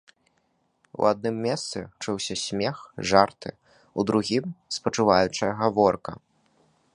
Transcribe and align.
У 1.01 1.05
адным 1.09 1.35
месцы 1.47 1.83
чуўся 2.03 2.37
смех, 2.45 2.77
жарты, 3.11 3.49
у 3.99 4.07
другім 4.11 4.45
спачуваючая 4.79 5.53
гаворка. 5.63 6.11